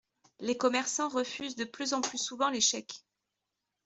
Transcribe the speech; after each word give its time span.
Les 0.39 0.57
commerçants 0.57 1.09
refusent 1.09 1.55
de 1.55 1.63
plus 1.63 1.93
en 1.93 2.01
plus 2.01 2.17
souvent 2.17 2.49
les 2.49 2.59
chèques. 2.59 3.05